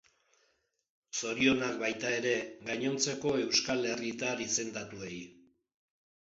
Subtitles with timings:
[1.19, 2.31] Zorionak, baita ere,
[2.71, 5.13] gainontzeko euskal herritar izendatuei.